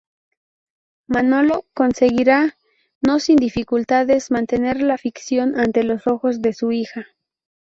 Manolo 1.05 1.67
conseguirá, 1.75 2.55
no 3.05 3.19
sin 3.19 3.35
dificultades, 3.35 4.31
mantener 4.31 4.81
la 4.81 4.97
ficción 4.97 5.59
ante 5.59 5.83
los 5.83 6.07
ojos 6.07 6.41
de 6.41 6.53
su 6.53 6.71
hija. 6.71 7.05